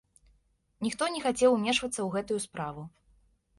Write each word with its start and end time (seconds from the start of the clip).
Ніхто 0.85 1.09
не 1.17 1.21
хацеў 1.27 1.49
умешвацца 1.59 1.97
ў 2.03 2.09
гэтую 2.17 2.39
справу. 2.49 2.81